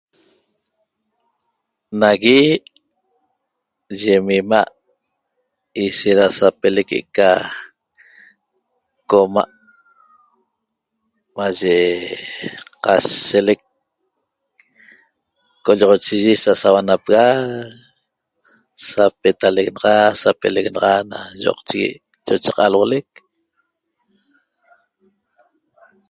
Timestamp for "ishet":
5.85-6.15